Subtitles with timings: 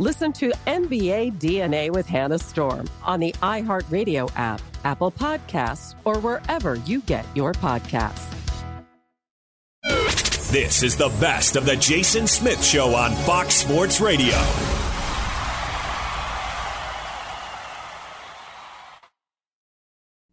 [0.00, 6.74] Listen to NBA DNA with Hannah Storm on the iHeartRadio app, Apple Podcasts, or wherever
[6.74, 8.28] you get your podcasts.
[10.50, 14.34] This is the best of the Jason Smith Show on Fox Sports Radio.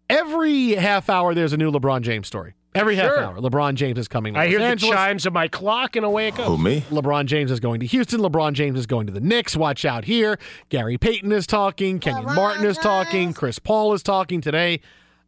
[0.09, 2.55] Every half hour, there's a new LeBron James story.
[2.73, 4.33] Every half hour, LeBron James is coming.
[4.33, 4.91] To I Los hear Angeles.
[4.91, 6.47] the chimes of my clock, and away it goes.
[6.47, 6.81] Who, me?
[6.89, 8.21] LeBron James is going to Houston.
[8.21, 9.57] LeBron James is going to the Knicks.
[9.57, 10.39] Watch out here.
[10.69, 11.99] Gary Payton is talking.
[11.99, 13.33] Kenyon Martin is talking.
[13.33, 14.79] Chris Paul is talking today.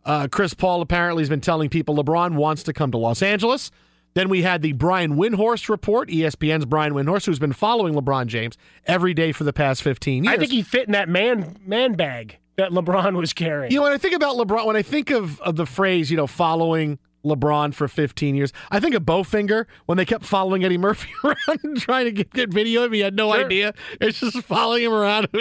[0.06, 3.72] Uh, Chris Paul apparently has been telling people LeBron wants to come to Los Angeles.
[4.14, 8.58] Then we had the Brian Windhorst report, ESPN's Brian Windhorst, who's been following LeBron James
[8.86, 10.34] every day for the past 15 years.
[10.34, 13.72] I think he fit in that man man bag that LeBron was carrying.
[13.72, 16.18] You know, when I think about LeBron, when I think of, of the phrase, you
[16.18, 20.78] know, following LeBron for 15 years, I think of Bowfinger when they kept following Eddie
[20.78, 22.94] Murphy around and trying to get, get video of him.
[22.94, 23.46] He had no Sure.
[23.46, 23.74] idea.
[24.02, 25.28] It's just following him around.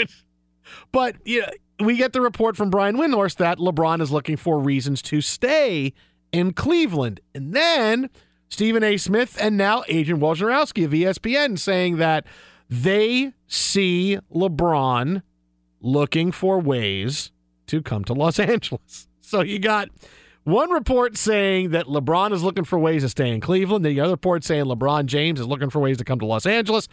[0.91, 1.51] But know,
[1.85, 5.93] we get the report from Brian Windhorst that LeBron is looking for reasons to stay
[6.33, 7.21] in Cleveland.
[7.35, 8.09] And then
[8.49, 8.97] Stephen A.
[8.97, 12.25] Smith and now Adrian Wojnarowski of ESPN saying that
[12.71, 15.23] they see LeBron
[15.81, 17.33] looking for ways
[17.67, 19.09] to come to Los Angeles.
[19.21, 19.89] So you got
[20.45, 23.85] one report saying that LeBron is looking for ways to stay in Cleveland.
[23.85, 26.89] The other report saying LeBron James is looking for ways to come to Los Angeles.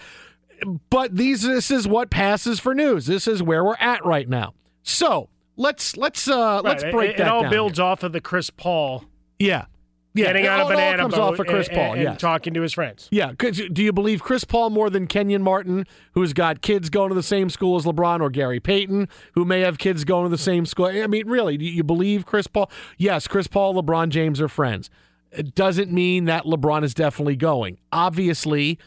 [0.89, 3.05] But these this is what passes for news.
[3.05, 4.53] This is where we're at right now.
[4.83, 7.85] So let's let's uh let's Right, break it, that it all builds here.
[7.85, 9.05] off of the Chris Paul
[9.39, 9.65] Yeah.
[10.13, 12.09] Yeah, getting on a banana comes boat off of Chris and, Paul, and, yes.
[12.11, 13.07] and talking to his friends.
[13.11, 17.15] Yeah, do you believe Chris Paul more than Kenyon Martin, who's got kids going to
[17.15, 20.37] the same school as LeBron, or Gary Payton, who may have kids going to the
[20.37, 20.87] same school?
[20.87, 22.71] I mean, really, do you believe Chris Paul?
[22.97, 24.89] Yes, Chris Paul, LeBron James are friends.
[25.31, 27.77] It doesn't mean that LeBron is definitely going.
[27.91, 28.79] Obviously,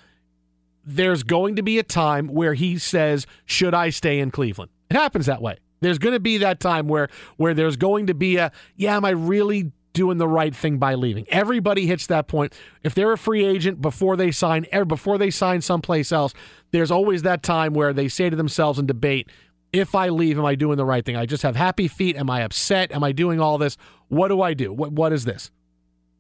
[0.85, 4.97] there's going to be a time where he says, "Should I stay in Cleveland?" It
[4.97, 5.59] happens that way.
[5.81, 9.05] There's going to be that time where where there's going to be a, "Yeah, am
[9.05, 12.55] I really doing the right thing by leaving?" Everybody hits that point.
[12.83, 16.35] If they're a free agent before they sign er, before they sign someplace else,
[16.71, 19.29] there's always that time where they say to themselves and debate,
[19.73, 21.17] if I leave, am I doing the right thing?
[21.17, 22.17] I just have happy feet.
[22.17, 22.93] Am I upset?
[22.93, 23.77] Am I doing all this?
[24.09, 24.73] What do I do?
[24.73, 25.51] What what is this?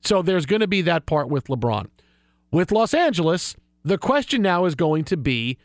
[0.04, 1.86] So there's going to be that part with LeBron.
[2.50, 3.54] With Los Angeles,
[3.84, 5.58] the question now is going to be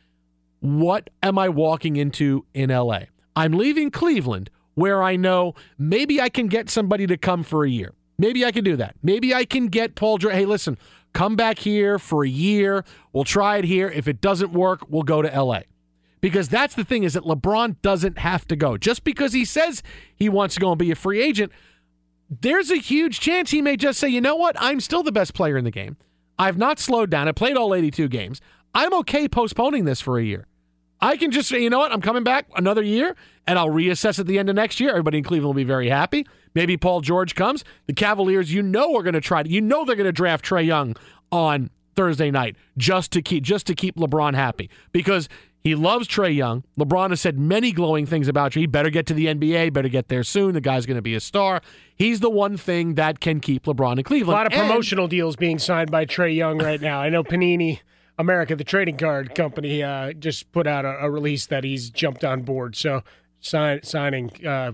[0.59, 3.01] what am I walking into in LA?
[3.35, 7.69] I'm leaving Cleveland where I know maybe I can get somebody to come for a
[7.69, 7.95] year.
[8.19, 8.93] Maybe I can do that.
[9.01, 10.35] Maybe I can get Paul George.
[10.35, 10.77] Hey, listen,
[11.13, 12.85] come back here for a year.
[13.11, 13.89] We'll try it here.
[13.89, 15.61] If it doesn't work, we'll go to LA.
[16.21, 18.77] Because that's the thing is that LeBron doesn't have to go.
[18.77, 19.81] Just because he says
[20.15, 21.51] he wants to go and be a free agent,
[22.29, 24.55] there's a huge chance he may just say, you know what?
[24.59, 25.97] I'm still the best player in the game.
[26.37, 27.27] I've not slowed down.
[27.27, 28.41] I played all 82 games.
[28.75, 30.45] I'm okay postponing this for a year.
[31.01, 31.91] I can just say, you know what?
[31.91, 33.15] I'm coming back another year
[33.45, 34.89] and I'll reassess at the end of next year.
[34.89, 36.25] Everybody in Cleveland will be very happy.
[36.55, 37.63] Maybe Paul George comes.
[37.85, 40.43] The Cavaliers, you know, are going to try to, you know, they're going to draft
[40.43, 40.95] Trae Young
[41.31, 45.27] on Thursday night just to keep just to keep LeBron happy because
[45.59, 46.63] he loves Trae Young.
[46.79, 48.61] LeBron has said many glowing things about you.
[48.61, 50.53] He better get to the NBA, better get there soon.
[50.53, 51.61] The guy's going to be a star.
[51.95, 54.33] He's the one thing that can keep LeBron in Cleveland.
[54.35, 56.99] A lot of And- promotional deals being signed by Trae Young right now.
[57.01, 57.79] I know Panini
[58.17, 62.23] America, the trading card company, uh, just put out a, a release that he's jumped
[62.23, 62.75] on board.
[62.75, 63.03] So
[63.39, 64.73] sign, signing uh,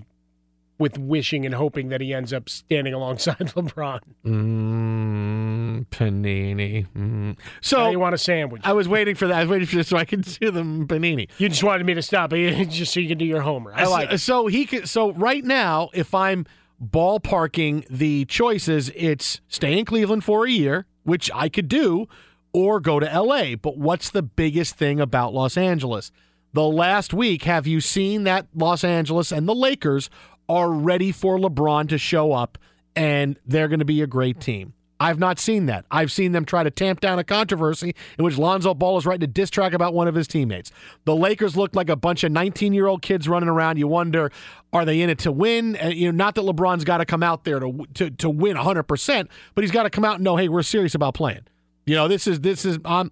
[0.79, 3.99] with wishing and hoping that he ends up standing alongside LeBron.
[4.25, 6.87] Mm, Panini.
[6.95, 7.37] Mm.
[7.61, 8.61] So Now you want a sandwich?
[8.65, 9.37] I was waiting for that.
[9.37, 11.29] I was waiting for this so I could do the Panini.
[11.37, 13.73] You just wanted me to stop, just so you can do your homer.
[13.75, 14.17] I like so, it.
[14.19, 14.89] so he could.
[14.89, 16.45] So right now, if I'm
[16.83, 22.07] ballparking the choices, it's stay in Cleveland for a year, which I could do,
[22.53, 23.55] or go to L.A.
[23.55, 26.11] But what's the biggest thing about Los Angeles?
[26.53, 30.09] The last week, have you seen that Los Angeles and the Lakers
[30.47, 32.59] are ready for LeBron to show up
[32.95, 34.73] and they're going to be a great team?
[34.99, 35.85] I've not seen that.
[35.91, 39.23] I've seen them try to tamp down a controversy in which Lonzo Ball is writing
[39.25, 40.71] a diss track about one of his teammates.
[41.03, 43.77] The Lakers look like a bunch of 19 year old kids running around.
[43.77, 44.31] You wonder,
[44.71, 45.75] are they in it to win?
[45.75, 48.55] And, you know, not that LeBron's got to come out there to to, to win
[48.55, 51.41] 100, percent but he's got to come out and know, hey, we're serious about playing.
[51.85, 53.11] You know, this is this is um,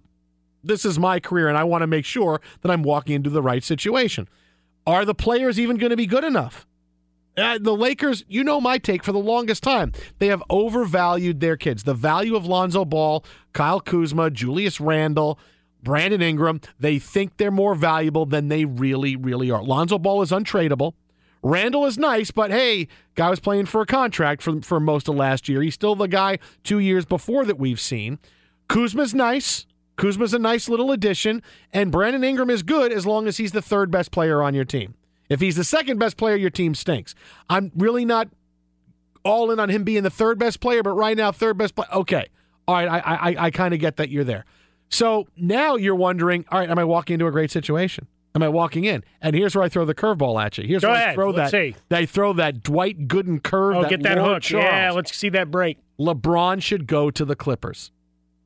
[0.64, 3.42] this is my career, and I want to make sure that I'm walking into the
[3.42, 4.28] right situation.
[4.86, 6.66] Are the players even going to be good enough?
[7.36, 9.92] Uh, the Lakers, you know my take for the longest time.
[10.18, 11.84] They have overvalued their kids.
[11.84, 13.24] The value of Lonzo Ball,
[13.54, 15.38] Kyle Kuzma, Julius Randle,
[15.82, 19.62] Brandon Ingram, they think they're more valuable than they really, really are.
[19.62, 20.92] Lonzo Ball is untradeable.
[21.42, 25.16] Randle is nice, but hey, guy was playing for a contract for, for most of
[25.16, 25.62] last year.
[25.62, 28.18] He's still the guy two years before that we've seen.
[28.72, 29.66] Kuzma's nice.
[29.96, 31.42] Kuzma's a nice little addition,
[31.74, 34.64] and Brandon Ingram is good as long as he's the third best player on your
[34.64, 34.94] team.
[35.28, 37.14] If he's the second best player, your team stinks.
[37.50, 38.28] I'm really not
[39.24, 41.88] all in on him being the third best player, but right now, third best player.
[41.92, 42.26] Okay.
[42.66, 42.88] All right.
[42.88, 44.46] I, I, I kind of get that you're there.
[44.88, 48.06] So now you're wondering, all right, am I walking into a great situation?
[48.34, 49.04] Am I walking in?
[49.20, 50.64] And here's where I throw the curveball at you.
[50.66, 51.74] Here's Go where I throw Let's that.
[51.74, 51.76] see.
[51.90, 53.76] They throw that Dwight Gooden curve.
[53.76, 54.42] Oh, that get that Lord hook.
[54.42, 54.64] Charles.
[54.64, 55.78] Yeah, let's see that break.
[56.00, 57.90] LeBron should go to the Clippers.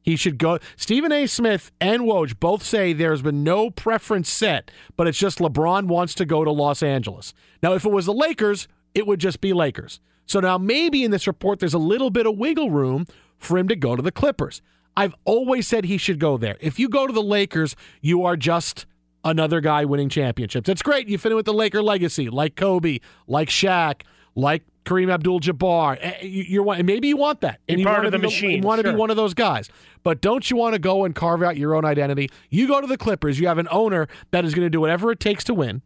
[0.07, 0.61] He should go.
[0.77, 1.27] Stephen A.
[1.27, 6.15] Smith and Woj both say there's been no preference set, but it's just LeBron wants
[6.15, 7.35] to go to Los Angeles.
[7.61, 9.99] Now, if it was the Lakers, it would just be Lakers.
[10.25, 13.07] So now maybe in this report, there's a little bit of wiggle room
[13.37, 14.63] for him to go to the Clippers.
[14.97, 16.57] I've always said he should go there.
[16.61, 18.87] If you go to the Lakers, you are just
[19.25, 20.69] another guy winning championships.
[20.69, 21.09] It's great.
[21.09, 24.03] You fit in with the Laker legacy, like Kobe, like Shaq,
[24.37, 25.99] like Kareem Abdul-Jabbar.
[26.01, 28.13] Eh, you- You're one- and maybe you want that, and Be you part want of
[28.13, 29.69] to the be machine, You want to be one of those guys,
[30.03, 32.31] but don't you want to go and carve out your own identity?
[32.49, 33.39] You go to the Clippers.
[33.39, 35.83] You have an owner that is going to do whatever it takes to win.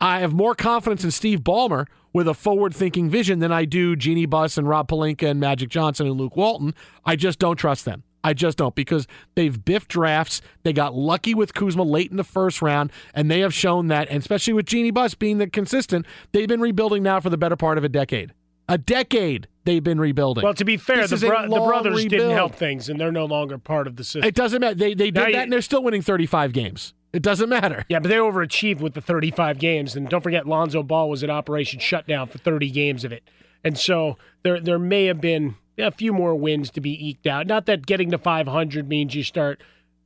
[0.00, 4.24] I have more confidence in Steve Ballmer with a forward-thinking vision than I do Jeannie
[4.26, 6.74] Buss and Rob Pelinka and Magic Johnson and Luke Walton.
[7.04, 8.02] I just don't trust them.
[8.22, 10.42] I just don't because they've biffed drafts.
[10.62, 14.08] They got lucky with Kuzma late in the first round, and they have shown that,
[14.08, 17.56] and especially with Jeannie Buss being the consistent, they've been rebuilding now for the better
[17.56, 18.32] part of a decade.
[18.68, 20.44] A decade they've been rebuilding.
[20.44, 23.58] Well, to be fair, the, bro- the brothers didn't help things, and they're no longer
[23.58, 24.24] part of the system.
[24.24, 24.74] It doesn't matter.
[24.76, 26.94] They they did Now that, you- and they're still winning 35 games.
[27.12, 27.84] It doesn't matter.
[27.88, 31.30] Yeah, but they overachieved with the 35 games, and don't forget Lonzo Ball was in
[31.30, 33.28] Operation Shutdown for 30 games of it,
[33.64, 37.46] and so there there may have been a few more wins to be eked out.
[37.46, 39.62] Not that getting to 500 means you start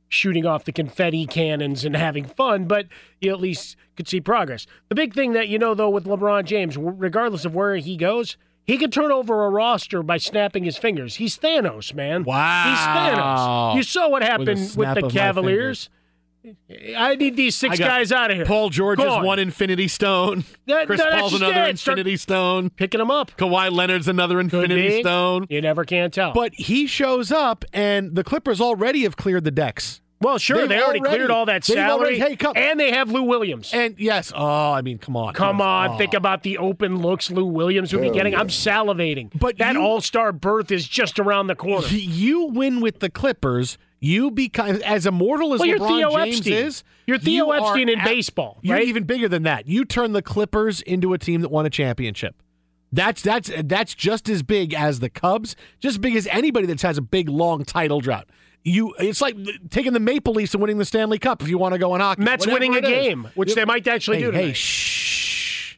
[0.07, 2.87] shooting off the confetti cannons and having fun, but
[3.19, 4.65] you at least could see progress.
[4.89, 8.37] The big thing that you know though with LeBron James, regardless of where he goes.
[8.67, 11.17] He could turn over a roster by snapping his fingers.
[11.17, 12.23] He's Thanos, man.
[12.23, 12.63] Wow.
[12.65, 13.75] He's Thanos.
[13.75, 15.91] You saw what happened with, snap the Cavaliers.
[16.97, 18.45] I need these six guys out of here.
[18.45, 19.25] Paul George is Gone.
[19.25, 20.43] one Infinity Stone.
[20.67, 21.69] That- Chris that's Paul's another it.
[21.69, 22.69] Infinity Stone.
[22.71, 23.31] Picking them up.
[23.37, 25.01] Kawhi Leonard's another Infinity.
[25.01, 25.47] Stone.
[25.49, 26.33] You never can tell.
[26.33, 30.01] But he shows up, and the Clippers already have cleared the decks.
[30.21, 32.91] well, sure, they've they already, already- cleared all that salary, already- hey, come- and they
[32.91, 33.71] have Lou Williams.
[33.73, 35.97] And yes, oh, I mean, come on, Come on, Oh.
[35.97, 38.33] think about the open looks Lou Williams would be getting.
[38.35, 39.29] I'm salivating.
[39.37, 41.85] But that you- All Star berth is just around the corner.
[41.91, 43.77] You win with the Clippers.
[44.05, 46.53] You become as immortal as Well, you're LeBron Theo James Epstein.
[46.53, 46.83] is.
[47.07, 49.67] You're Theo you Epstein in ab- baseball, You're even bigger than that.
[49.67, 52.35] You turn the Clippers into a team that won a championship.
[52.91, 56.81] That's that's that's just as big as the Cubs, just as big as anybody that
[56.83, 58.27] has a big long title drought.
[58.63, 59.35] You, it's like
[59.69, 62.01] taking the Maple Leafs and winning the Stanley Cup if you want to go in
[62.01, 62.21] hockey.
[62.23, 63.05] Mets Whatever winning a it is.
[63.07, 64.31] game, which You- they might actually hey, do.
[64.31, 65.77] Hey, shh.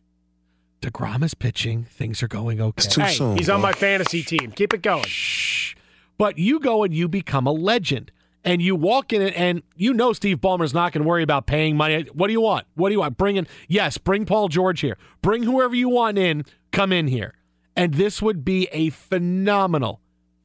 [0.82, 1.86] Degrom is pitching.
[1.86, 2.90] Things are going okay.
[2.90, 3.38] too Hey, soon.
[3.38, 4.52] he's on my fantasy team.
[4.52, 5.04] Keep it going.
[5.06, 5.76] Shh.
[6.18, 8.12] But you go and you become a legend.
[8.44, 11.48] And you walk in it, and you know Steve Ballmer's not going to worry about
[11.48, 12.04] paying money.
[12.14, 12.66] What do you want?
[12.76, 13.18] What do you want?
[13.18, 14.98] Bring in, yes, bring Paul George here.
[15.22, 17.34] Bring whoever you want in, come in here.
[17.76, 20.02] And this would be a phenomenal,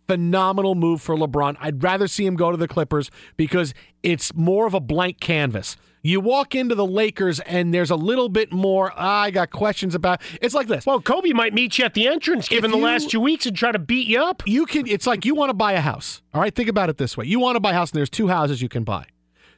[0.08, 1.56] phenomenal move for LeBron.
[1.60, 3.72] I'd rather see him go to the Clippers because
[4.02, 5.76] it's more of a blank canvas.
[6.04, 8.92] You walk into the Lakers, and there's a little bit more.
[8.96, 10.20] "Ah, I got questions about.
[10.40, 10.84] It's like this.
[10.84, 13.70] Well, Kobe might meet you at the entrance, given the last two weeks, and try
[13.70, 14.42] to beat you up.
[14.46, 16.96] you can it's like you want to buy a house all right think about it
[16.98, 19.04] this way you want to buy a house and there's two houses you can buy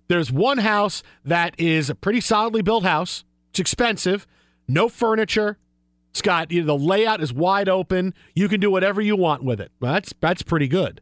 [0.08, 4.26] there's one house that is a pretty solidly built house it's expensive
[4.68, 5.56] no furniture
[6.10, 9.42] it's got you know, the layout is wide open you can do whatever you want
[9.42, 11.00] with it well, that's that's pretty good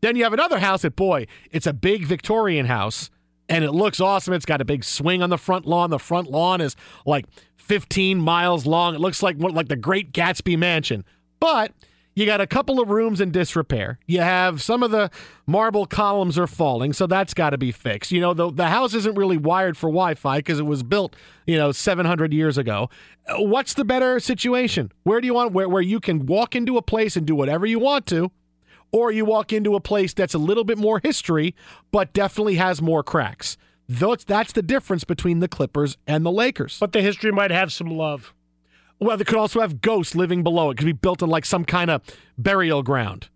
[0.00, 3.10] then you have another house that boy it's a big victorian house
[3.50, 6.30] and it looks awesome it's got a big swing on the front lawn the front
[6.30, 7.26] lawn is like
[7.56, 11.04] 15 miles long it looks like like the great gatsby mansion
[11.40, 11.72] but
[12.14, 13.98] you got a couple of rooms in disrepair.
[14.06, 15.10] You have some of the
[15.46, 18.10] marble columns are falling, so that's got to be fixed.
[18.10, 21.14] You know, the, the house isn't really wired for Wi Fi because it was built,
[21.46, 22.90] you know, 700 years ago.
[23.36, 24.90] What's the better situation?
[25.04, 27.64] Where do you want, where, where you can walk into a place and do whatever
[27.64, 28.32] you want to,
[28.92, 31.54] or you walk into a place that's a little bit more history,
[31.90, 33.56] but definitely has more cracks?
[33.88, 36.78] Those, that's the difference between the Clippers and the Lakers.
[36.78, 38.32] But the history might have some love.
[39.00, 40.70] Well, they could also have ghosts living below.
[40.70, 42.02] It could be built in like some kind of
[42.38, 43.28] burial ground.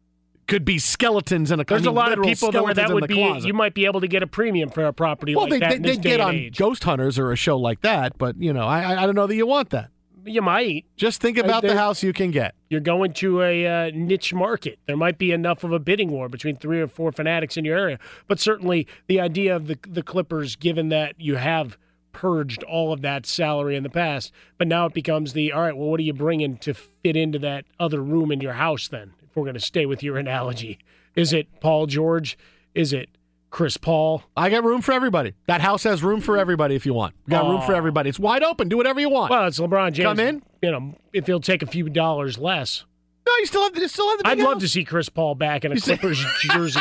[0.47, 1.65] Could be skeletons in a.
[1.65, 3.15] There's I mean, a lot of people that, where that would be.
[3.15, 3.47] closet.
[3.49, 5.69] You might be able to get a premium for a property well, like they, that
[5.71, 6.51] they, in this they'd day get on.
[6.55, 9.35] Ghost Hunters or a show like that, but you know, I- I don't know that
[9.35, 9.89] you want that.
[10.27, 10.87] You might.
[10.97, 12.55] Just think about the house you can get.
[12.71, 14.79] You're going to a uh, niche market.
[14.87, 17.77] There might be enough of a bidding war between three or four fanatics in your
[17.79, 17.99] area.
[18.27, 21.77] But certainly, the idea of the the Clippers, given that you have
[22.13, 25.77] purged all of that salary in the past, but now it becomes the all right.
[25.77, 28.89] Well, what are you bringing to fit into that other room in your house?
[28.89, 30.79] Then, if we're going to stay with your analogy,
[31.15, 32.39] is it Paul George?
[32.75, 33.09] Is it
[33.55, 34.25] Chris Paul?
[34.37, 35.33] I got room for everybody.
[35.47, 37.15] That house has room for everybody if you want.
[37.25, 38.09] We got room for everybody.
[38.11, 38.69] It's wide open.
[38.69, 39.31] Do whatever you want.
[39.31, 40.07] Well, it's LeBron James.
[40.09, 40.43] Come in.
[40.61, 42.85] You know, if he'll take a few dollars less.
[43.25, 44.27] no, you still have you still have the.
[44.27, 46.81] I'd big love to see Chris Paul back in a You see- Clippers jersey.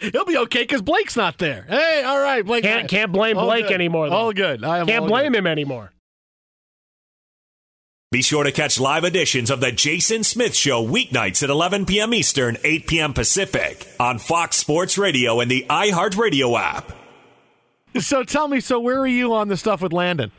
[0.00, 1.64] He'll be okay because Blake's not there.
[1.68, 2.64] Hey, all right, Blake.
[2.64, 3.74] Can't can't blame All Blake good.
[3.74, 4.10] anymore.
[4.10, 4.16] Though.
[4.16, 4.64] All good.
[4.64, 5.38] I am Can't blame good.
[5.38, 5.92] him anymore.
[8.14, 12.14] Be sure to catch live editions of The Jason Smith Show weeknights at 11 p.m.
[12.14, 13.12] Eastern, 8 p.m.
[13.12, 16.92] Pacific on Fox Sports Radio and the iHeartRadio app.
[17.98, 20.30] So tell me, so where are you on the stuff with Landon?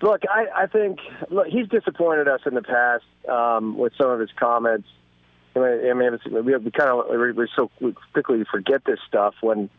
[0.00, 4.20] Look, I, I think look, he's disappointed us in the past um, with some of
[4.20, 4.86] his comments.
[5.56, 7.68] I mean, I mean it's, we, we kind of we, we so
[8.12, 9.70] quickly forget this stuff when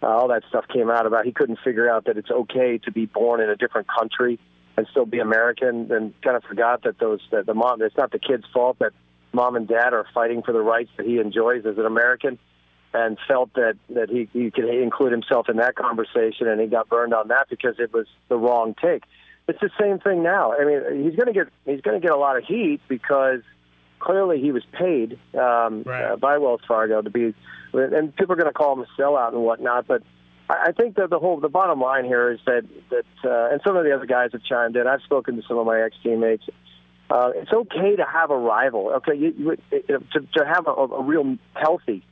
[0.00, 2.92] uh, all that stuff came out about he couldn't figure out that it's okay to
[2.92, 4.38] be born in a different country
[4.76, 8.10] and still be American, and kind of forgot that those that the mom it's not
[8.10, 8.92] the kid's fault that
[9.32, 12.38] mom and dad are fighting for the rights that he enjoys as an American,
[12.94, 16.88] and felt that that he he could include himself in that conversation, and he got
[16.88, 19.04] burned on that because it was the wrong take.
[19.48, 20.52] It's the same thing now.
[20.54, 23.40] I mean, he's going to get he's going to get a lot of heat because
[23.98, 26.12] clearly he was paid um, Right.
[26.12, 27.34] uh, by Wells Fargo to be,
[27.72, 29.86] and people are going to call him a sellout and whatnot.
[29.86, 30.02] But
[30.52, 33.76] I think that the whole the bottom line here is that that uh, and some
[33.76, 34.86] of the other guys have chimed in.
[34.86, 36.44] I've spoken to some of my ex teammates.
[37.10, 38.90] Uh, it's okay to have a rival.
[38.96, 39.34] Okay, you,
[39.70, 42.04] you, to, to have a, a real healthy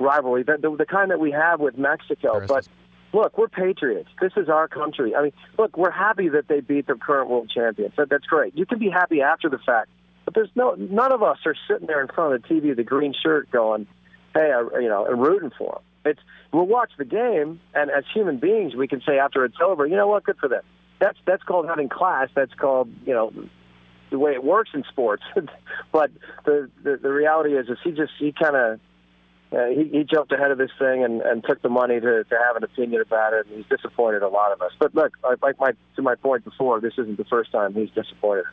[0.00, 2.44] rivalry, the, the, the kind that we have with Mexico.
[2.46, 2.68] But
[3.12, 4.08] look, we're patriots.
[4.20, 5.14] This is our country.
[5.14, 7.94] I mean, look, we're happy that they beat their current world champions.
[7.96, 8.56] That, that's great.
[8.56, 9.88] You can be happy after the fact,
[10.24, 12.84] but there's no none of us are sitting there in front of the TV, the
[12.84, 13.86] green shirt, going,
[14.34, 15.82] "Hey, I, you know," and rooting for them.
[16.04, 16.20] It's
[16.52, 19.96] we'll watch the game, and as human beings, we can say after it's over, you
[19.96, 20.62] know what, good for them.
[21.00, 22.28] That's that's called having class.
[22.34, 23.32] That's called you know
[24.10, 25.22] the way it works in sports.
[25.92, 26.10] but
[26.44, 28.80] the, the the reality is, is he just he kind of
[29.52, 32.36] uh, he, he jumped ahead of this thing and, and took the money to, to
[32.46, 34.72] have an opinion about it, and he's disappointed a lot of us.
[34.78, 38.44] But look, like- my to my point before, this isn't the first time he's disappointed.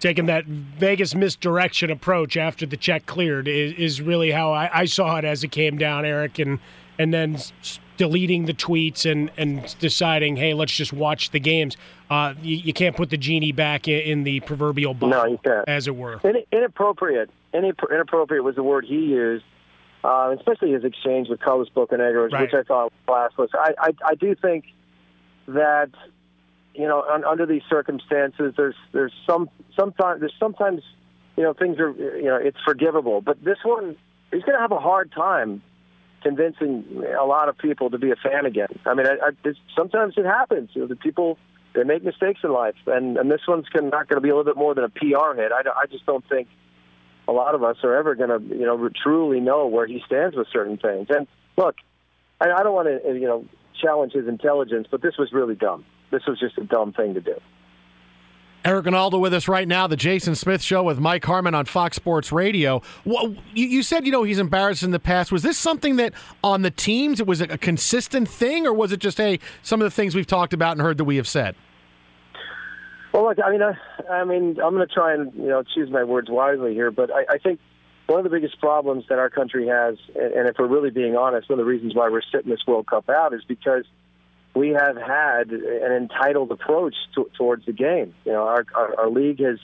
[0.00, 4.84] Taking that Vegas misdirection approach after the check cleared is, is really how I, I
[4.84, 6.60] saw it as it came down, Eric, and
[7.00, 11.76] and then s- deleting the tweets and, and deciding, hey, let's just watch the games.
[12.10, 15.38] Uh, you, you can't put the genie back in, in the proverbial bottle, No, you
[15.44, 15.68] can't.
[15.68, 16.20] as it were.
[16.24, 17.28] In, inappropriate.
[17.52, 19.44] Any inappropriate was the word he used,
[20.04, 22.42] uh, especially his exchange with Carlos Bocanegra, Right.
[22.42, 23.48] which I thought was classless.
[23.54, 24.66] I, I I do think
[25.48, 25.90] that
[26.74, 30.82] you know, un, under these circumstances, there's there's some sometimes there's sometimes
[31.36, 33.96] you know things are you know it's forgivable, but this one
[34.32, 35.62] he's going to have a hard time
[36.22, 38.68] convincing a lot of people to be a fan again.
[38.84, 40.70] I mean, I, I, sometimes it happens.
[40.74, 41.38] You know, the people
[41.74, 44.36] they make mistakes in life, and and this one's gonna, not going to be a
[44.36, 45.52] little bit more than a PR hit.
[45.52, 46.48] I, I just don't think
[47.26, 50.36] a lot of us are ever going to you know truly know where he stands
[50.36, 51.08] with certain things.
[51.10, 51.76] And look,
[52.40, 53.44] I, I don't want to you know
[53.80, 55.84] challenge his intelligence, but this was really dumb.
[56.10, 57.36] This was just a dumb thing to do.
[58.64, 61.96] Eric Wynalda with us right now, the Jason Smith Show with Mike Harmon on Fox
[61.96, 62.82] Sports Radio.
[63.54, 65.30] You, said you know he's embarrassed in the past.
[65.30, 66.12] Was this something that
[66.42, 69.86] on the teams it was a consistent thing, or was it just hey some of
[69.86, 71.54] the things we've talked about and heard that we have said?
[73.12, 73.74] Well, look, I mean, I,
[74.10, 77.10] I mean, I'm going to try and you know choose my words wisely here, but
[77.10, 77.60] I, I think
[78.06, 81.48] one of the biggest problems that our country has, and if we're really being honest,
[81.48, 83.84] one of the reasons why we're sitting this World Cup out is because
[84.54, 88.14] we have had an entitled approach to, towards the game.
[88.24, 89.58] You know, our, our, our league has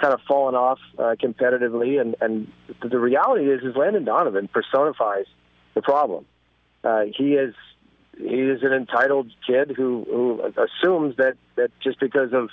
[0.00, 2.50] kind of fallen off uh, competitively, and, and
[2.82, 5.26] the reality is, is Landon Donovan personifies
[5.74, 6.26] the problem.
[6.82, 7.54] Uh, he is
[8.18, 12.50] he is an entitled kid who who assumes that that just because of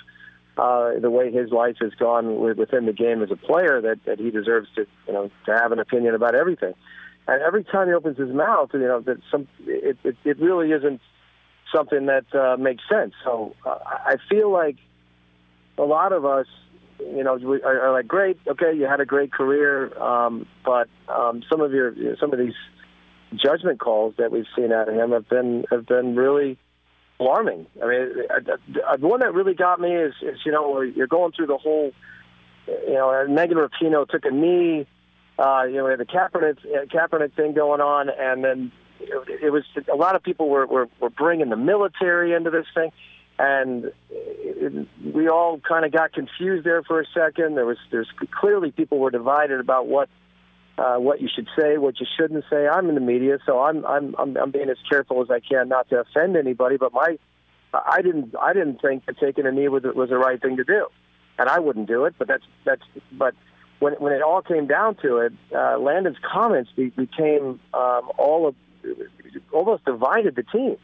[0.56, 4.18] uh, the way his life has gone within the game as a player, that that
[4.18, 6.74] he deserves to you know to have an opinion about everything.
[7.28, 10.72] And every time he opens his mouth, you know that some it it, it really
[10.72, 11.00] isn't
[11.74, 13.14] something that uh, makes sense.
[13.24, 14.76] So uh, I feel like
[15.78, 16.46] a lot of us,
[17.00, 21.42] you know, are, are like, great, okay, you had a great career, um, but um,
[21.50, 22.54] some of your some of these
[23.34, 26.58] judgment calls that we've seen out of him have been have been really
[27.18, 27.66] alarming.
[27.82, 28.08] I mean,
[29.00, 31.92] the one that really got me is, is you know, you're going through the whole,
[32.66, 34.86] you know, Megan Rapinoe took a knee.
[35.38, 36.58] Uh, you know, we had the Kaepernick,
[36.92, 41.10] Kaepernick thing going on, and then it was a lot of people were, were, were
[41.10, 42.90] bringing the military into this thing,
[43.38, 47.56] and it, we all kind of got confused there for a second.
[47.56, 50.08] There was there's clearly people were divided about what
[50.78, 52.66] uh, what you should say, what you shouldn't say.
[52.66, 55.68] I'm in the media, so I'm I'm I'm, I'm being as careful as I can
[55.68, 56.76] not to offend anybody.
[56.76, 57.18] But my
[57.74, 60.64] I didn't I didn't think that taking a knee was was the right thing to
[60.64, 60.86] do,
[61.38, 62.14] and I wouldn't do it.
[62.18, 63.34] But that's that's but
[63.80, 68.46] when when it all came down to it, uh, Landon's comments be, became um, all
[68.46, 68.54] of
[69.52, 70.76] almost divided the team.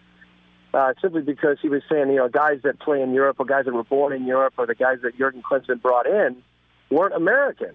[0.74, 3.64] Uh, simply because he was saying, you know, guys that play in Europe or guys
[3.64, 6.42] that were born in Europe or the guys that Jurgen Klinsmann brought in
[6.90, 7.72] weren't American.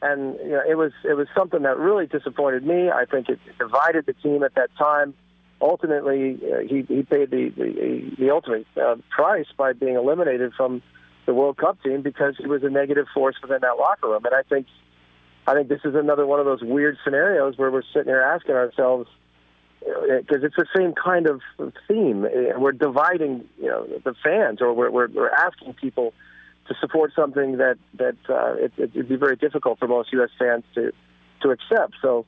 [0.00, 2.90] And you know, it was it was something that really disappointed me.
[2.90, 5.14] I think it divided the team at that time.
[5.60, 10.82] Ultimately, uh, he he paid the the, the ultimate uh, price by being eliminated from
[11.26, 14.24] the World Cup team because he was a negative force within that locker room.
[14.24, 14.66] And I think
[15.46, 18.54] I think this is another one of those weird scenarios where we're sitting here asking
[18.54, 19.08] ourselves,
[20.20, 21.40] because it's the same kind of
[21.88, 22.22] theme.
[22.56, 26.12] We're dividing, you know, the fans, or we're we're, we're asking people
[26.68, 30.30] to support something that that uh, it, it'd be very difficult for most U.S.
[30.38, 30.92] fans to
[31.42, 31.94] to accept.
[32.00, 32.26] So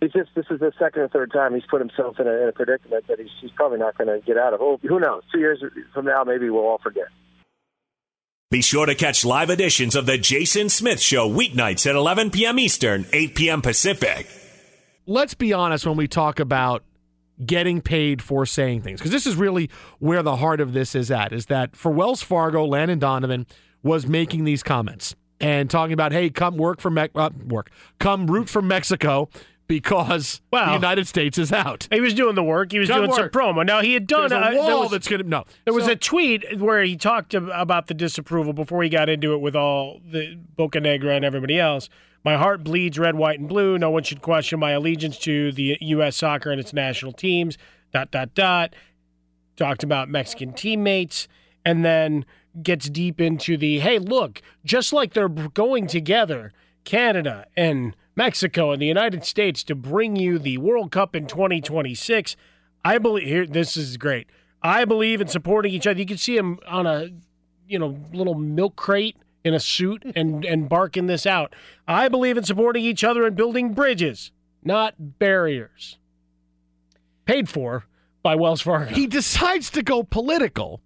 [0.00, 2.48] he's just this is the second or third time he's put himself in a, in
[2.48, 4.60] a predicament that he's, he's probably not going to get out of.
[4.60, 5.22] Oh, who knows?
[5.32, 5.62] Two years
[5.94, 7.06] from now, maybe we'll all forget.
[8.50, 12.58] Be sure to catch live editions of the Jason Smith Show weeknights at 11 p.m.
[12.58, 13.60] Eastern, 8 p.m.
[13.60, 14.26] Pacific.
[15.04, 16.82] Let's be honest when we talk about
[17.44, 19.00] getting paid for saying things.
[19.00, 22.22] Because this is really where the heart of this is at is that for Wells
[22.22, 23.46] Fargo, Landon Donovan
[23.82, 27.70] was making these comments and talking about, hey, come work for Me- uh, work,
[28.00, 29.28] come root for Mexico
[29.68, 31.86] because well, the United States is out.
[31.92, 32.72] He was doing the work.
[32.72, 33.16] He was doing work.
[33.16, 33.64] some promo.
[33.64, 35.44] Now he had done There's a wall uh, there was, that's going to no.
[35.64, 39.34] There so, was a tweet where he talked about the disapproval before he got into
[39.34, 41.88] it with all the Bocanegra and everybody else.
[42.24, 43.78] My heart bleeds red, white, and blue.
[43.78, 46.16] No one should question my allegiance to the U.S.
[46.16, 47.56] soccer and its national teams.
[47.92, 48.74] Dot dot dot.
[49.56, 51.28] Talked about Mexican teammates,
[51.64, 52.24] and then
[52.62, 56.52] gets deep into the hey, look, just like they're going together,
[56.84, 62.36] Canada and Mexico and the United States to bring you the World Cup in 2026.
[62.84, 64.28] I believe here this is great.
[64.60, 66.00] I believe in supporting each other.
[66.00, 67.10] You can see him on a
[67.68, 71.54] you know little milk crate in a suit and and barking this out.
[71.86, 74.32] I believe in supporting each other and building bridges,
[74.64, 75.96] not barriers.
[77.24, 77.84] Paid for
[78.24, 78.92] by Wells Fargo.
[78.92, 80.80] He decides to go political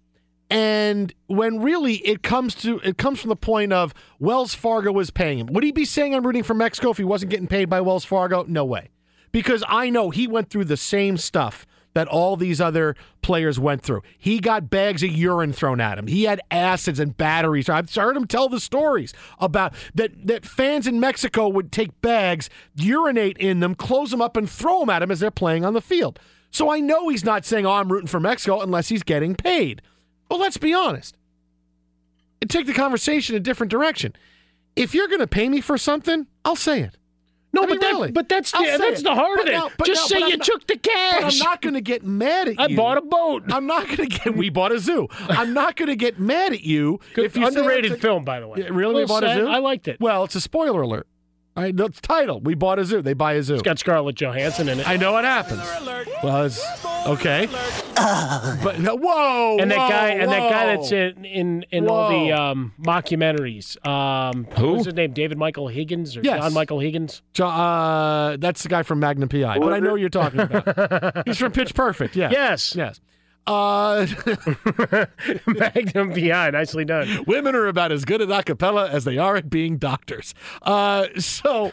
[0.53, 5.09] and when really it comes to it comes from the point of Wells Fargo was
[5.09, 5.47] paying him.
[5.47, 8.05] Would he be saying I'm rooting for Mexico if he wasn't getting paid by Wells
[8.05, 8.45] Fargo?
[8.47, 8.89] No way.
[9.31, 13.81] Because I know he went through the same stuff that all these other players went
[13.81, 14.03] through.
[14.19, 16.05] He got bags of urine thrown at him.
[16.05, 17.67] He had acids and batteries.
[17.67, 22.51] I've heard him tell the stories about that that fans in Mexico would take bags,
[22.75, 25.73] urinate in them, close them up, and throw them at him as they're playing on
[25.73, 26.19] the field.
[26.51, 29.81] So I know he's not saying, "Oh, I'm rooting for Mexico," unless he's getting paid.
[30.29, 31.15] Well, let's be honest.
[32.41, 34.13] And take the conversation a different direction.
[34.75, 36.97] If you're going to pay me for something, I'll say it.
[37.55, 38.11] No, I but mean, that, really.
[38.11, 39.03] but that's the, that's it.
[39.03, 39.73] the heart But of it.
[39.77, 42.47] but Just say but you not- took the But I'm not going to get mad
[42.47, 42.73] at I you.
[42.73, 43.43] I bought a boat.
[43.49, 44.35] I'm not going to get.
[44.35, 45.07] We bought a zoo.
[45.29, 48.67] I'm not going to get mad at you if you underrated film, by the way.
[48.71, 49.47] Really, we bought a zoo.
[49.47, 49.99] I liked it.
[50.01, 51.05] Well, it's a spoiler alert.
[51.55, 52.39] All right, the title.
[52.41, 53.03] We bought a zoo.
[53.03, 53.53] They buy a zoo.
[53.53, 54.89] It's got Scarlett Johansson in it.
[54.89, 55.61] I know what happens.
[56.23, 56.59] Well, it's
[57.05, 57.47] okay.
[57.95, 62.09] but no, whoa, and that whoa, guy and that guy that's in in, in all
[62.09, 63.77] the um, mockumentaries.
[63.87, 64.73] Um, Who?
[64.73, 65.13] What's his name?
[65.13, 66.41] David Michael Higgins or Yes.
[66.41, 67.21] John Michael Higgins?
[67.33, 69.59] Jo- uh, that's the guy from Magnum PI.
[69.59, 71.23] but I know who you're talking about.
[71.27, 72.15] He's from Pitch Perfect.
[72.15, 72.29] Yeah.
[72.31, 72.75] Yes.
[72.75, 72.99] Yes.
[73.45, 74.05] Uh,
[75.47, 76.49] Magnum PI.
[76.51, 77.25] Nicely done.
[77.27, 80.33] women are about as good at acapella as they are at being doctors.
[80.61, 81.71] Uh, so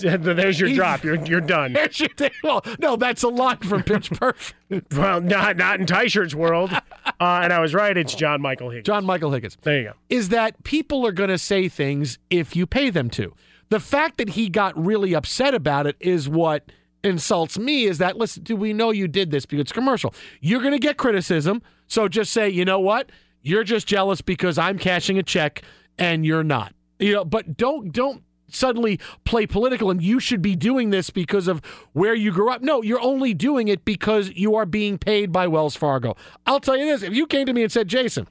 [0.00, 1.04] There's your drop.
[1.04, 1.72] You're you're done.
[1.74, 2.08] there's your.
[2.42, 4.54] Well, no, that's a line from Pitch Perfect.
[4.94, 6.72] Well, not not in T-shirts world.
[6.72, 6.80] Uh,
[7.20, 7.96] and I was right.
[7.96, 8.86] It's John Michael Higgins.
[8.86, 9.58] John Michael Higgins.
[9.62, 9.92] There you go.
[10.08, 13.34] is that people are going to say things if you pay them to.
[13.68, 16.70] The fact that he got really upset about it is what
[17.04, 20.14] insults me is that listen, do we know you did this because it's commercial?
[20.40, 23.10] You're going to get criticism, so just say, "You know what?
[23.42, 25.62] You're just jealous because I'm cashing a check
[25.98, 30.54] and you're not." You know, but don't don't suddenly play political and you should be
[30.54, 31.62] doing this because of
[31.94, 32.60] where you grew up.
[32.60, 36.16] No, you're only doing it because you are being paid by Wells Fargo.
[36.46, 38.28] I'll tell you this, if you came to me and said, "Jason,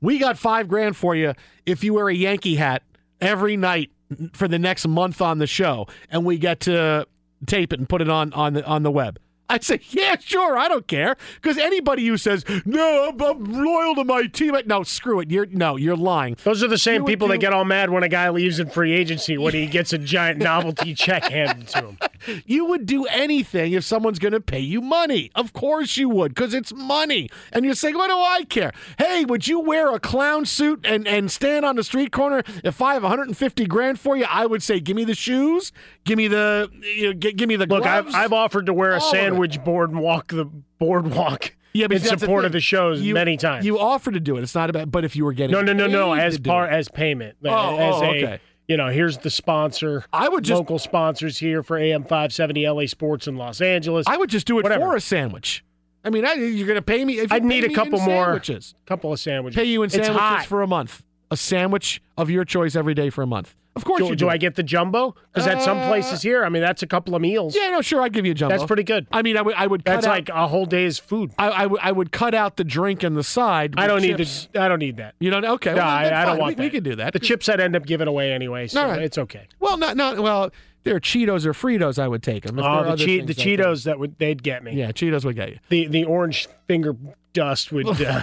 [0.00, 1.34] we got five grand for you
[1.66, 2.82] if you wear a Yankee hat
[3.20, 3.90] every night
[4.32, 7.06] for the next month on the show, and we get to
[7.46, 9.18] tape it and put it on on the on the web.
[9.48, 11.16] I'd say, yeah, sure, I don't care.
[11.36, 15.30] Because anybody who says, no, I'm, I'm loyal to my team, no, screw it.
[15.30, 16.36] You're no, you're lying.
[16.44, 18.70] Those are the same You people that get all mad when a guy leaves in
[18.70, 21.98] free agency when he gets a giant novelty check handed to him.
[22.46, 25.30] You would do anything if someone's going to pay you money.
[25.34, 27.28] Of course you would, because it's money.
[27.52, 28.72] And you're saying, what do I care?
[28.96, 32.80] Hey, would you wear a clown suit and, and stand on the street corner if
[32.80, 34.24] I have 150 grand for you?
[34.26, 35.70] I would say, give me the shoes,
[36.04, 37.84] give me the, you know, gi- give me the Gloves.
[37.84, 38.14] Look, I've.
[38.14, 39.38] I've offered to wear a All it.
[39.44, 40.44] Sandwich board and walk the
[40.78, 43.66] boardwalk yeah, but in support the of the shows You- many times.
[43.66, 44.42] You offer to do it.
[44.42, 46.12] It's not about, but if you were getting no, no, no, no.
[46.14, 47.36] As part as payment.
[47.44, 48.40] Oh, as oh, a, okay.
[48.68, 50.04] You know, here's the sponsor.
[50.12, 54.06] I would just, local sponsors here for AM 570 LA Sports in Los Angeles.
[54.06, 54.86] I would just do it Whatever.
[54.86, 55.62] for a sandwich.
[56.02, 57.18] I mean, I, you're going to pay me.
[57.18, 58.74] If you I'd need a couple more sandwiches.
[58.86, 59.56] couple of sandwiches.
[59.56, 60.46] Pay you in It's sandwiches hot.
[60.46, 61.02] for a month.
[61.34, 63.56] A sandwich of your choice every day for a month.
[63.74, 64.28] Of course Do, you do do.
[64.28, 65.16] I get the jumbo?
[65.32, 67.56] Because at some Uh, places here, I mean, that's a couple of meals.
[67.56, 68.02] Yeah, no, sure.
[68.02, 68.56] I'd give you a jumbo.
[68.56, 69.08] That's pretty good.
[69.10, 71.32] I mean, I would, I would cut That's out, like a whole day's food.
[71.36, 73.74] I, I, would, cut out the drink and the side.
[73.76, 74.46] I don't need chips.
[74.52, 74.62] to.
[74.62, 75.16] I don't need that.
[75.18, 75.44] You don't.
[75.44, 75.70] Okay.
[75.70, 76.62] No, well, I, I don't want we, that.
[76.62, 77.14] We can do that.
[77.14, 79.02] The chips I'd end up giving away anyway, so right.
[79.02, 79.48] it's okay.
[79.58, 80.52] Well, not not well.
[80.84, 81.98] They're Cheetos or Fritos.
[81.98, 82.60] I would take them.
[82.60, 84.74] Oh, the, che- the Cheetos that would they'd get me.
[84.74, 85.58] Yeah, Cheetos would get you.
[85.68, 86.94] The the orange finger
[87.32, 88.22] dust would uh,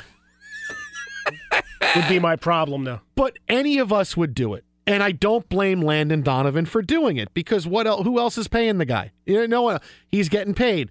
[1.95, 3.01] would be my problem though.
[3.15, 4.63] But any of us would do it.
[4.87, 8.77] And I don't blame Landon Donovan for doing it because what who else is paying
[8.77, 9.11] the guy?
[9.25, 10.89] You know, he's getting paid.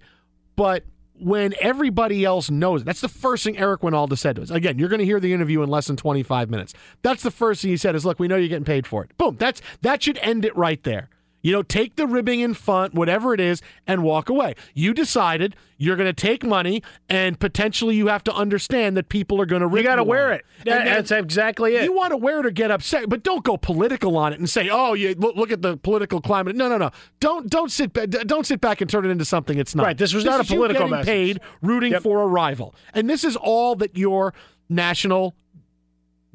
[0.55, 0.85] But
[1.19, 4.49] when everybody else knows, that's the first thing Eric Wynalda said to us.
[4.49, 6.73] Again, you're going to hear the interview in less than 25 minutes.
[7.03, 9.15] That's the first thing he said is, "Look, we know you're getting paid for it."
[9.17, 9.35] Boom.
[9.37, 11.09] That's that should end it right there.
[11.41, 14.53] You know, take the ribbing in front, whatever it is, and walk away.
[14.75, 19.41] You decided you're going to take money, and potentially you have to understand that people
[19.41, 20.45] are going to rip You got to wear it.
[20.65, 21.83] That- that's exactly it.
[21.83, 24.47] you want to wear it or get upset, but don't go political on it and
[24.49, 26.91] say, "Oh, you look, look at the political climate." No, no, no.
[27.19, 29.83] Don't don't sit don't sit back and turn it into something it's not.
[29.85, 31.07] Right, this was not a is you political getting message.
[31.07, 32.03] paid rooting Yep.
[32.03, 34.33] for a rival, and this is all that your
[34.69, 35.35] national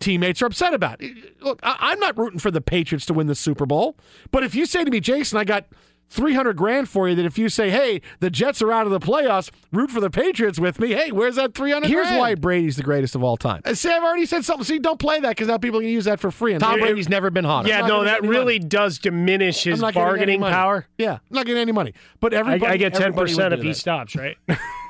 [0.01, 1.01] teammates are upset about.
[1.41, 3.97] Look, I, I'm not rooting for the Patriots to win the Super Bowl,
[4.31, 5.67] but if you say to me, Jason, I got.
[6.09, 9.01] 300 grand for you that if you say, hey, the Jets are out of the
[9.01, 10.93] playoffs, root for the Patriots with me.
[10.93, 12.21] Hey, where's that 300 Here's grand?
[12.21, 13.61] why Brady's the greatest of all time.
[13.65, 14.63] Uh, See, I've already said something.
[14.65, 16.53] See, don't play that because now people can use that for free.
[16.53, 17.67] And Tom I'm Brady's never been hotter.
[17.69, 18.69] yeah, no, that really money.
[18.69, 20.87] does diminish his not getting any bargaining power.
[20.97, 21.93] Yeah, I'm not getting any money.
[22.21, 23.75] But I, everybody, I get ten everybody percent would if he that.
[23.75, 24.37] stops, right?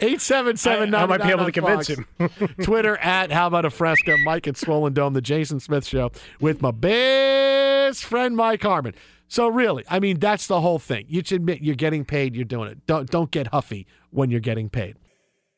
[0.00, 2.06] Eight seven seven I- I might be able to convince him.
[2.62, 4.16] Twitter at How About a Fresca.
[4.24, 5.12] Mike at Swollen Dome.
[5.14, 8.94] The Jason Smith Show with my best friend Mike Harmon.
[9.28, 11.04] So really, I mean, that's the whole thing.
[11.08, 12.34] You should admit you're getting paid.
[12.34, 12.86] You're doing it.
[12.86, 14.96] Don't don't get huffy when you're getting paid.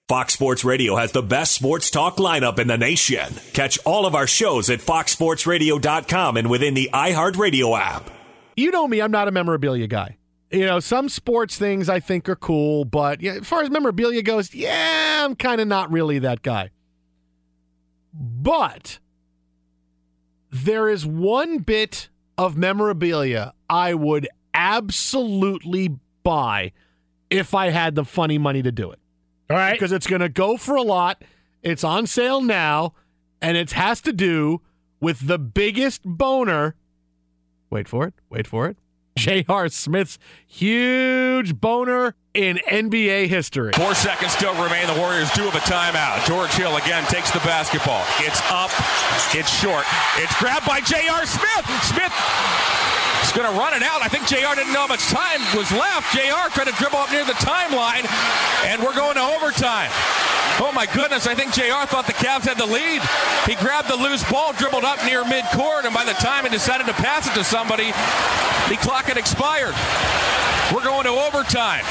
[0.09, 3.33] Fox Sports Radio has the best sports talk lineup in the nation.
[3.53, 8.11] Catch all of our shows at foxsportsradio.com and within the iHeartRadio app.
[8.57, 10.17] you know me, I'm not a memorabilia guy.
[10.51, 14.23] You know, some sports things I think are cool, but yeah, as far as memorabilia
[14.23, 16.71] goes, yeah, I'm kind of not really that guy.
[18.13, 18.99] But
[20.51, 26.73] there is one bit of memorabilia I would absolutely buy
[27.31, 28.99] if I had the funny money to do it.
[29.49, 29.73] All right.
[29.73, 31.23] Because it's going to go for a lot.
[31.63, 32.95] It's on sale now,
[33.41, 34.63] and it has to do
[35.01, 36.75] with the biggest boner.
[37.69, 38.15] Wait for it.
[38.29, 38.77] Wait for it.
[39.17, 39.69] J.R.
[39.69, 43.73] Smith's huge boner in NBA history.
[43.75, 44.87] Four seconds still remain.
[44.87, 46.25] The Warriors do have a timeout.
[46.27, 48.05] George Hill again takes the basketball.
[48.19, 48.71] It's up.
[49.35, 49.85] It's short.
[50.17, 51.27] It's grabbed by J.R.
[51.27, 51.67] Smith.
[51.83, 52.15] Smith
[53.23, 54.03] is going to run it out.
[54.03, 56.15] I think JR didn't know how much time was left.
[56.15, 58.07] JR trying to dribble up near the timeline,
[58.65, 59.91] and we're going to overtime.
[60.59, 63.03] Oh my goodness, I think JR thought the Cavs had the lead.
[63.47, 66.87] He grabbed the loose ball, dribbled up near midcourt, and by the time he decided
[66.87, 67.93] to pass it to somebody,
[68.69, 69.75] the clock had expired.
[70.75, 71.85] We're going to overtime.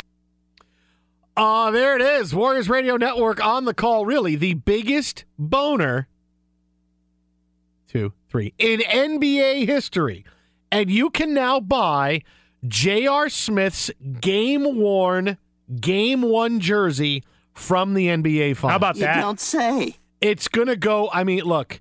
[1.35, 2.35] Uh, there it is.
[2.35, 4.05] Warriors Radio Network on the call.
[4.05, 6.07] Really, the biggest boner,
[7.87, 10.25] two, three, in NBA history.
[10.71, 12.23] And you can now buy
[12.67, 13.29] J.R.
[13.29, 15.37] Smith's game worn,
[15.79, 18.71] game one jersey from the NBA Finals.
[18.71, 19.21] How about You that?
[19.21, 19.97] don't say.
[20.21, 21.79] It's going to go, I mean, look,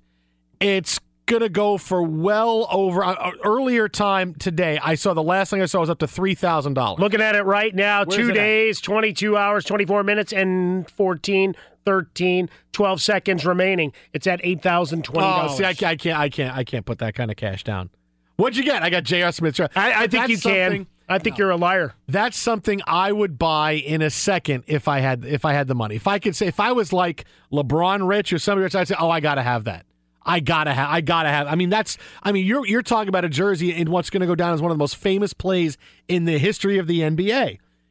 [0.59, 5.21] it's going to go for well over, uh, uh, earlier time today, I saw the
[5.23, 6.97] last thing I saw was up to $3,000.
[6.99, 11.55] Looking at it right now, Where's two days, 22 hours, 24 minutes, and 14,
[11.85, 13.93] 13, 12 seconds remaining.
[14.13, 15.09] It's at $8,020.
[15.15, 17.89] Oh, see, I, I can't, I can't, I can't put that kind of cash down.
[18.37, 18.81] What'd you get?
[18.83, 19.31] I got J.R.
[19.31, 19.59] Smith.
[19.59, 20.87] I, I think that's you can.
[21.09, 21.93] I think you're a liar.
[22.07, 25.75] That's something I would buy in a second if I had if I had the
[25.75, 25.95] money.
[25.95, 28.95] If I could say if I was like LeBron rich or somebody rich, I'd say,
[28.99, 29.85] oh, I gotta have that.
[30.25, 30.89] I gotta have.
[30.89, 31.47] I gotta have.
[31.47, 31.97] I mean, that's.
[32.21, 34.61] I mean, you're you're talking about a jersey in what's going to go down as
[34.61, 37.47] one of the most famous plays in the history of the NBA.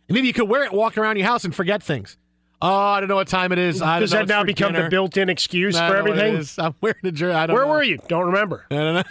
[0.09, 2.16] And maybe you could wear it, walk around your house, and forget things.
[2.61, 3.81] Oh, I don't know what time it is.
[3.83, 4.85] I Does don't know, that now become dinner.
[4.85, 6.64] the built-in excuse for don't know what it everything?
[6.64, 7.35] I'm wearing a jersey.
[7.35, 7.70] I don't Where know.
[7.72, 7.98] were you?
[8.09, 8.66] Don't remember.
[8.70, 9.02] I don't know.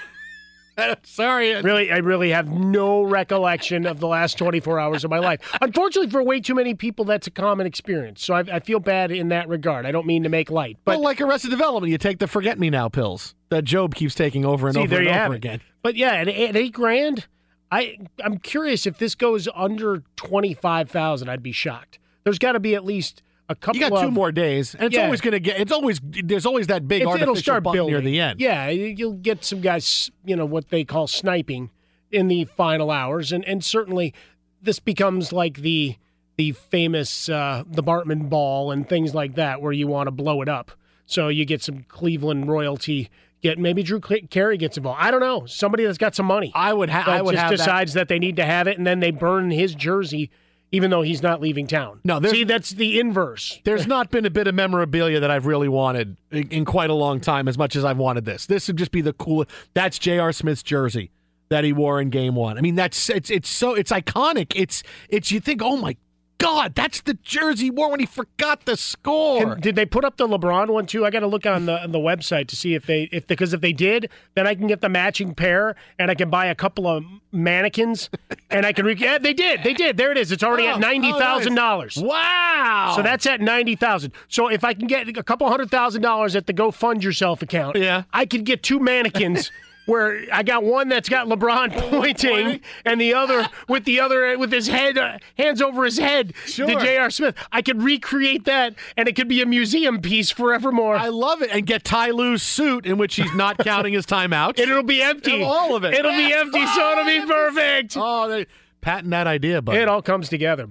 [1.04, 1.60] Sorry.
[1.62, 5.40] Really, I really have no recollection of the last 24 hours of my life.
[5.62, 8.24] Unfortunately, for way too many people, that's a common experience.
[8.24, 9.86] So I, I feel bad in that regard.
[9.86, 12.60] I don't mean to make light, but well, like Arrested Development, you take the forget
[12.60, 15.36] me now pills that Gob keeps taking over and See, over and over have it.
[15.36, 15.62] again.
[15.82, 17.28] But yeah, at, at eight grand,
[17.72, 22.00] I I'm curious if this goes under twenty five thousand, I'd be shocked.
[22.24, 23.80] There's got to be at least a couple.
[23.82, 25.06] You got two of- more days, and it's Yeah.
[25.06, 25.60] always going to get.
[25.60, 28.40] It's always there's always that big It's- artificial it'll start bump building near the end.
[28.40, 31.70] Yeah, you- you'll get some guys, you know, what they call sniping
[32.12, 34.14] in the final hours, and and certainly
[34.62, 35.96] this becomes like the
[36.38, 40.42] the famous uh, the Bartman Ball and things like that, where you want to blow
[40.42, 40.72] it up.
[41.06, 43.10] So you get some Cleveland royalty.
[43.42, 45.00] Get maybe Drew Carey gets involved.
[45.02, 45.46] I don't know.
[45.46, 46.52] Somebody that's got some money.
[46.56, 47.08] I would have.
[47.08, 47.58] I would just have that.
[47.58, 48.08] decides that.
[48.08, 50.30] they need to have it, and then they burn his jersey,
[50.72, 52.00] even though he's not leaving town.
[52.04, 53.60] No, see, that's the inverse.
[53.64, 56.94] There's not been a bit of memorabilia that I've really wanted in, in quite a
[56.94, 58.46] long time, as much as I've wanted this.
[58.46, 59.52] This would just be the coolest.
[59.74, 60.32] That's J.R.
[60.32, 61.12] Smith's jersey
[61.50, 62.58] that he wore in Game One.
[62.58, 64.54] I mean, that's it's it's so it's iconic.
[64.56, 65.96] It's it's you think, oh my
[66.40, 69.40] God, that's the jersey wore when he forgot the score.
[69.56, 71.04] Can- did they put up the LeBron one too?
[71.06, 73.54] I got to look on the on the website to see if they if because
[73.54, 76.56] if they did, then I can get the matching pair and I can buy a
[76.56, 78.10] couple of mannequins
[78.52, 78.86] and I can.
[78.86, 79.64] Re- yeah, they did.
[79.64, 79.98] They did.
[79.98, 80.32] There it is.
[80.32, 81.98] It's already Oh, oh at ninety thousand dollars.
[81.98, 82.94] wow.
[82.96, 84.12] So that's at ninety thousand.
[84.28, 87.42] So if I can get a couple hundred thousand dollars at the Go Fund Yourself
[87.42, 88.04] account, Yeah.
[88.14, 89.52] I could get two mannequins.
[89.88, 94.52] Where I got one that's got LeBron pointing, and the other with the other with
[94.52, 96.68] his head uh, hands over his head Sure.
[96.68, 97.10] to J.R.
[97.10, 97.36] Smith.
[97.54, 100.98] I could recreate that, and it could be a museum piece forevermore.
[100.98, 101.52] I love it.
[101.54, 104.60] And get Ty Lue's suit in which he's not counting his timeouts.
[104.62, 105.42] and it'll be empty.
[105.42, 105.94] All of it.
[105.94, 107.96] It'll be empty, so it'll be perfect.
[107.98, 108.46] Oh, they
[108.82, 110.68] patent that idea, but It all comes together.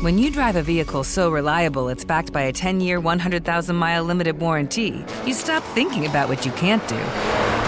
[0.00, 4.04] When you drive a vehicle so reliable it's backed by a 10 year, 100,000 mile
[4.04, 6.96] limited warranty, you stop thinking about what you can't do